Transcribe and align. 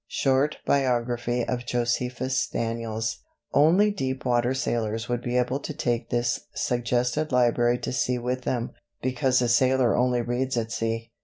"Short 0.07 0.57
Biography 0.65 1.45
of 1.47 1.67
Josephus 1.67 2.47
Daniels." 2.47 3.19
"Only 3.53 3.91
deep 3.91 4.25
water 4.25 4.55
sailors 4.55 5.07
would 5.07 5.21
be 5.21 5.37
able 5.37 5.59
to 5.59 5.75
take 5.75 6.09
this 6.09 6.39
suggested 6.55 7.31
library 7.31 7.77
to 7.77 7.93
sea 7.93 8.17
with 8.17 8.41
them, 8.41 8.71
because 9.03 9.43
a 9.43 9.47
sailor 9.47 9.95
only 9.95 10.21
reads 10.23 10.57
at 10.57 10.71
sea. 10.71 11.11